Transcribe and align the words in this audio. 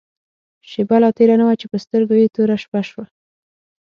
شېبه 0.69 0.97
لا 1.03 1.09
تېره 1.17 1.35
نه 1.39 1.45
وه 1.47 1.55
چې 1.61 1.65
په 1.71 1.77
سترګو 1.83 2.13
يې 2.21 2.27
توره 2.35 2.57
شپه 2.63 2.81
شوه. 2.89 3.05